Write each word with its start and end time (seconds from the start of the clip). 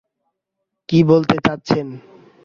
কি 0.89 0.99
বলতে 1.03 1.35
চাচ্ছেন? 1.45 1.87